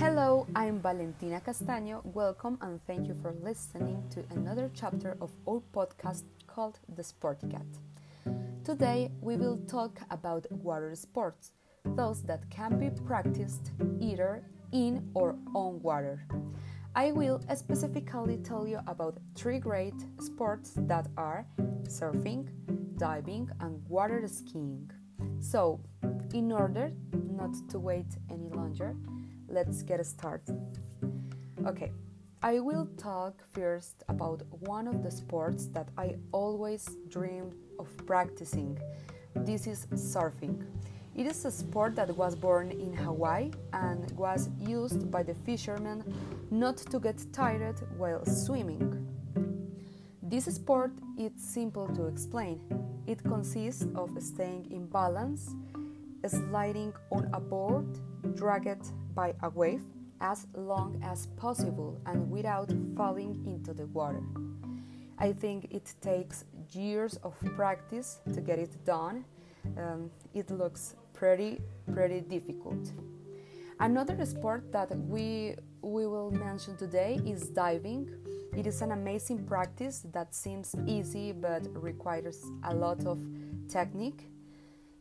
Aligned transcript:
Hello, 0.00 0.46
I'm 0.56 0.80
Valentina 0.80 1.42
Castaño. 1.42 2.02
Welcome 2.14 2.56
and 2.62 2.80
thank 2.86 3.06
you 3.06 3.14
for 3.20 3.34
listening 3.42 4.02
to 4.08 4.24
another 4.30 4.70
chapter 4.72 5.18
of 5.20 5.30
our 5.46 5.60
podcast 5.74 6.22
called 6.46 6.78
The 6.96 7.04
Sporty 7.04 7.48
Cat. 7.48 7.66
Today 8.64 9.10
we 9.20 9.36
will 9.36 9.58
talk 9.68 10.00
about 10.10 10.50
water 10.50 10.94
sports, 10.94 11.52
those 11.84 12.22
that 12.22 12.48
can 12.48 12.78
be 12.78 12.88
practiced 13.04 13.72
either 14.00 14.42
in 14.72 15.06
or 15.12 15.36
on 15.54 15.82
water. 15.82 16.26
I 16.94 17.12
will 17.12 17.42
specifically 17.54 18.38
tell 18.38 18.66
you 18.66 18.80
about 18.86 19.18
three 19.34 19.58
great 19.58 20.00
sports 20.18 20.72
that 20.78 21.08
are 21.18 21.44
surfing, 21.82 22.48
diving, 22.96 23.50
and 23.60 23.86
water 23.86 24.26
skiing. 24.26 24.90
So, 25.40 25.78
in 26.32 26.52
order 26.52 26.90
not 27.12 27.52
to 27.68 27.78
wait 27.78 28.06
any 28.30 28.48
longer, 28.48 28.96
let's 29.50 29.82
get 29.82 30.04
started. 30.06 30.78
Okay, 31.66 31.92
I 32.42 32.60
will 32.60 32.86
talk 32.96 33.42
first 33.52 34.02
about 34.08 34.42
one 34.60 34.88
of 34.88 35.02
the 35.02 35.10
sports 35.10 35.66
that 35.74 35.88
I 35.98 36.16
always 36.32 36.88
dreamed 37.08 37.54
of 37.78 37.88
practicing. 38.06 38.78
This 39.34 39.66
is 39.66 39.86
surfing. 39.94 40.64
It 41.14 41.26
is 41.26 41.44
a 41.44 41.50
sport 41.50 41.96
that 41.96 42.16
was 42.16 42.34
born 42.34 42.70
in 42.70 42.94
Hawaii 42.94 43.50
and 43.72 44.10
was 44.12 44.48
used 44.58 45.10
by 45.10 45.22
the 45.22 45.34
fishermen 45.34 46.02
not 46.50 46.78
to 46.78 47.00
get 47.00 47.20
tired 47.32 47.80
while 47.98 48.24
swimming. 48.24 49.06
This 50.22 50.44
sport 50.44 50.92
is 51.18 51.32
simple 51.36 51.88
to 51.88 52.06
explain. 52.06 52.60
It 53.06 53.22
consists 53.24 53.86
of 53.96 54.10
staying 54.22 54.70
in 54.70 54.86
balance, 54.86 55.54
sliding 56.26 56.94
on 57.10 57.28
a 57.34 57.40
board, 57.40 57.98
dragged 58.36 58.86
by 59.20 59.34
a 59.42 59.50
wave 59.50 59.84
as 60.22 60.46
long 60.54 60.90
as 61.12 61.26
possible 61.44 62.00
and 62.06 62.30
without 62.30 62.70
falling 62.96 63.32
into 63.52 63.74
the 63.74 63.86
water. 63.98 64.22
I 65.18 65.32
think 65.42 65.58
it 65.70 65.86
takes 66.00 66.36
years 66.72 67.18
of 67.22 67.34
practice 67.54 68.20
to 68.34 68.40
get 68.40 68.58
it 68.58 68.72
done. 68.86 69.16
Um, 69.76 70.10
it 70.32 70.50
looks 70.50 70.94
pretty, 71.12 71.60
pretty 71.92 72.20
difficult. 72.34 72.84
Another 73.78 74.16
sport 74.24 74.72
that 74.72 74.90
we, 75.14 75.54
we 75.82 76.06
will 76.06 76.30
mention 76.30 76.78
today 76.78 77.20
is 77.26 77.42
diving. 77.48 78.08
It 78.56 78.66
is 78.66 78.80
an 78.80 78.92
amazing 78.92 79.44
practice 79.44 80.06
that 80.14 80.34
seems 80.34 80.74
easy 80.86 81.32
but 81.32 81.62
requires 81.90 82.40
a 82.64 82.74
lot 82.74 83.04
of 83.04 83.18
technique 83.68 84.22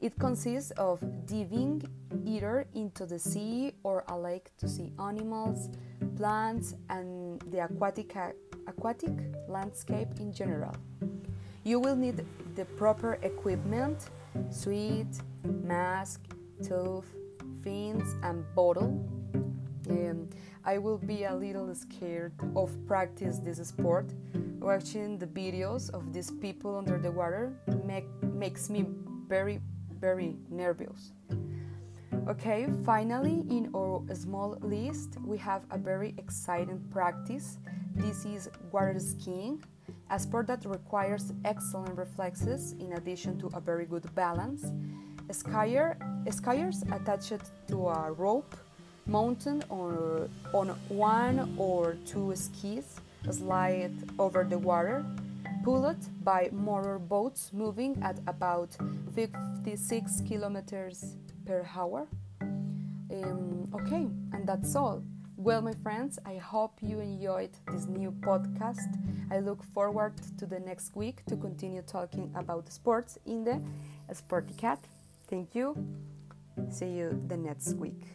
it 0.00 0.18
consists 0.18 0.70
of 0.72 1.00
diving 1.26 1.82
either 2.24 2.66
into 2.74 3.06
the 3.06 3.18
sea 3.18 3.72
or 3.82 4.04
a 4.08 4.18
lake 4.18 4.50
to 4.58 4.68
see 4.68 4.92
animals, 4.98 5.70
plants, 6.16 6.74
and 6.88 7.40
the 7.50 7.64
aquatic, 7.64 8.14
aquatic 8.66 9.12
landscape 9.48 10.08
in 10.20 10.32
general. 10.32 10.74
You 11.64 11.80
will 11.80 11.96
need 11.96 12.24
the 12.54 12.64
proper 12.64 13.18
equipment 13.22 14.08
suit, 14.50 15.08
mask, 15.44 16.20
tube, 16.62 17.04
fins, 17.62 18.14
and 18.22 18.44
bottle. 18.54 19.04
Um, 19.90 20.28
I 20.64 20.78
will 20.78 20.98
be 20.98 21.24
a 21.24 21.34
little 21.34 21.74
scared 21.74 22.32
of 22.54 22.70
practice 22.86 23.38
this 23.38 23.58
sport. 23.66 24.12
Watching 24.60 25.18
the 25.18 25.26
videos 25.26 25.90
of 25.90 26.12
these 26.12 26.30
people 26.30 26.76
under 26.76 26.98
the 26.98 27.10
water 27.10 27.52
make, 27.84 28.06
makes 28.22 28.68
me 28.68 28.84
very 29.26 29.60
very 30.00 30.36
nervous. 30.50 31.12
Okay, 32.28 32.66
finally, 32.84 33.44
in 33.48 33.70
our 33.74 34.02
small 34.14 34.58
list, 34.60 35.16
we 35.24 35.38
have 35.38 35.62
a 35.70 35.78
very 35.78 36.14
exciting 36.18 36.78
practice. 36.90 37.58
This 37.94 38.24
is 38.24 38.50
water 38.70 38.98
skiing, 38.98 39.62
a 40.10 40.18
sport 40.18 40.46
that 40.48 40.64
requires 40.64 41.32
excellent 41.44 41.96
reflexes 41.96 42.72
in 42.80 42.92
addition 42.94 43.38
to 43.40 43.46
a 43.54 43.60
very 43.60 43.86
good 43.86 44.14
balance. 44.14 44.72
Skier, 45.30 45.96
skiers 46.26 46.82
attached 46.94 47.40
to 47.68 47.88
a 47.88 48.12
rope 48.12 48.56
mounted 49.06 49.64
on, 49.70 50.28
on 50.52 50.68
one 50.88 51.54
or 51.56 51.96
two 52.04 52.34
skis 52.36 53.00
slide 53.30 53.92
over 54.18 54.44
the 54.44 54.58
water 54.58 55.04
pulled 55.68 56.24
by 56.24 56.48
motor 56.50 56.98
boats 56.98 57.50
moving 57.52 58.02
at 58.02 58.18
about 58.26 58.74
56 59.14 60.22
kilometers 60.26 61.16
per 61.44 61.68
hour. 61.76 62.08
Um, 62.40 63.68
okay, 63.74 64.08
and 64.32 64.46
that's 64.46 64.74
all. 64.74 65.02
Well, 65.36 65.60
my 65.60 65.74
friends, 65.82 66.18
I 66.24 66.36
hope 66.36 66.78
you 66.80 67.00
enjoyed 67.00 67.50
this 67.70 67.84
new 67.84 68.12
podcast. 68.12 68.88
I 69.30 69.40
look 69.40 69.62
forward 69.62 70.14
to 70.38 70.46
the 70.46 70.58
next 70.58 70.96
week 70.96 71.22
to 71.26 71.36
continue 71.36 71.82
talking 71.82 72.32
about 72.34 72.72
sports 72.72 73.18
in 73.26 73.44
the 73.44 73.60
Sporty 74.14 74.54
Cat. 74.54 74.82
Thank 75.28 75.54
you. 75.54 75.76
See 76.70 76.92
you 76.98 77.22
the 77.26 77.36
next 77.36 77.74
week. 77.74 78.06